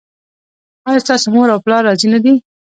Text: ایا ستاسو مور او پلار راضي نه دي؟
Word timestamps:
ایا 0.87 1.01
ستاسو 1.03 1.27
مور 1.33 1.47
او 1.53 1.59
پلار 1.65 1.81
راضي 1.87 2.07
نه 2.13 2.19
دي؟ 2.23 2.33